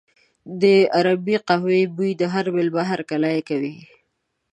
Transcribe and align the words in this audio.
د 0.61 0.63
عربي 0.97 1.35
قهوې 1.47 1.81
بوی 1.95 2.11
د 2.21 2.23
هر 2.33 2.45
مېلمه 2.55 2.83
هرکلی 2.91 3.37
کوي. 3.49 3.75